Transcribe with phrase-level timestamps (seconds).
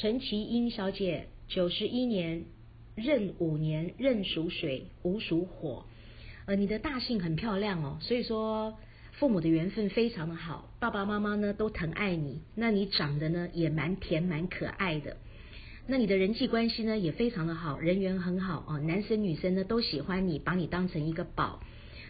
[0.00, 2.44] 陈其英小姐，九十一年
[2.94, 5.86] 壬午年，壬属水，午属火。
[6.46, 8.78] 呃，你的大姓很漂亮哦，所以说
[9.14, 15.16] 父母的缘分非常的好，爸爸妈妈呢都疼爱你，那你长得呢也蛮甜蛮可爱的。
[15.88, 21.60] 那你的人际关系呢也非常的好，人缘很好哦，男生女生呢都喜欢你，把你当成一个宝。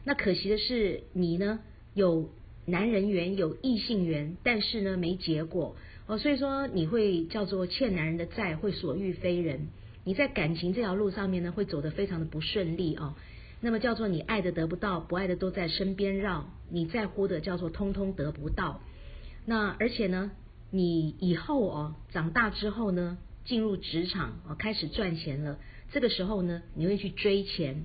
[0.04, 1.60] 那可惜的是，你呢
[1.94, 2.28] 有
[2.66, 5.74] 男人缘，有异性缘，但是呢没结果
[6.08, 9.68] 哦，所以说你会叫做欠男人的债，会所欲非人。
[10.04, 13.14] 你在感情这条路上面呢，会走得非常的不顺利哦。
[13.60, 18.80] 那么叫做你爱的得不到，不爱的都在身边绕，你在乎的叫做通通得不到。
[19.44, 20.30] 那而且呢，
[20.70, 23.18] 你以后哦长大之后呢？
[23.44, 25.58] 进入职场哦，开始赚钱了。
[25.90, 27.84] 这个时候呢，你会去追钱。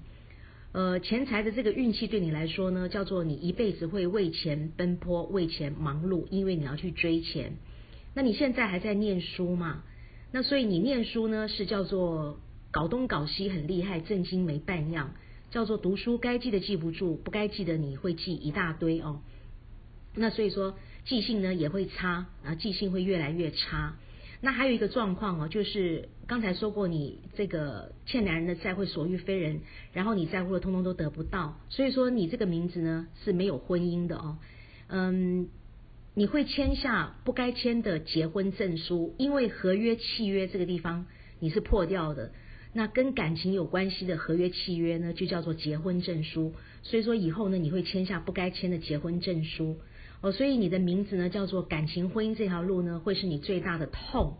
[0.74, 7.54] 呃，钱财的这个运气对你来说呢，叫做你一辈子会为钱奔波、为钱忙碌，因为你要去追钱。
[8.14, 9.84] 那你现在还在念书嘛？
[10.32, 12.40] 那所以你念书呢，是叫做
[12.72, 15.14] 搞东搞西很厉害，正经没半样。
[15.52, 19.22] 叫做读书该记的记不住，不该记的你会记一大堆哦。
[20.16, 23.96] 那所以说记性呢也会差啊，记性会越来越差。
[24.42, 29.62] 那还有一个状况哦，就是刚才说过，你这个欠男人的债会所欲非人，
[29.94, 34.38] 然后你在乎的通通都得不到，所以说你这个名字呢是没有婚姻的哦，
[34.88, 35.50] 嗯，
[36.16, 41.08] 你会签下不该签的结婚证书，因为合约契约这个地方
[41.40, 42.32] 你是破掉的，
[42.72, 46.54] 那跟感情有关系的合约契约呢就叫做结婚证书，
[46.84, 49.78] 所以说以后呢你会签下不该签的结婚证书。
[50.22, 54.38] 哦，所以你的名字呢叫做感情婚姻这条路呢，会是你最大的痛。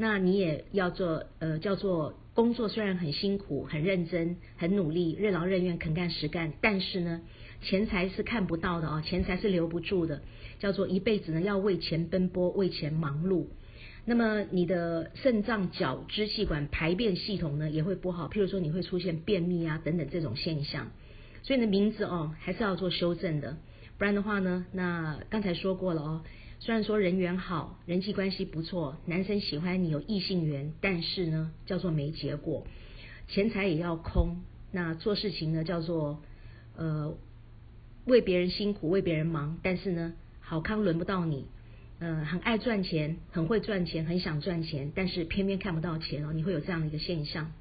[0.00, 7.20] 那你也要做呃叫做工作，虽然很辛苦、很认真、很努力、任劳任怨、肯干实干，但是呢，
[7.62, 10.22] 钱财是看不到的哦，钱财是留不住的，
[10.60, 13.46] 叫做一辈子呢要为钱奔波、为钱忙碌。
[14.04, 20.92] 那么你的肾脏、脚、支气管、排便系统呢也会不好，譬如说你会出现便秘啊等等这种现象。
[21.42, 23.56] 所以你的名字哦还是要做修正的。
[23.98, 26.22] 不然的话呢，那刚才说过了哦。
[26.60, 32.66] 虽然说人缘好，人际关系不错，男生喜欢你有异性缘，但是呢，叫做没结果，
[33.28, 34.38] 钱财也要空。
[34.72, 36.22] 那做事情呢，叫做
[36.76, 37.16] 呃
[38.04, 41.46] 为别人辛苦，为别人忙，但是呢，好康轮不到你。
[42.00, 46.32] 嗯，很爱赚钱，很会赚钱，很想赚钱，但是偏偏看不到钱哦。
[46.32, 47.52] 你会有这样的一个现象。